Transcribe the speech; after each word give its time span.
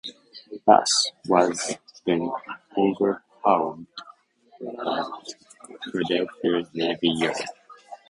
"Bass" 0.65 1.11
was 1.27 1.77
then 2.07 2.27
overhauled 2.75 3.85
at 4.59 5.83
Philadelphia 5.91 6.67
Navy 6.73 7.09
Yard. 7.17 7.37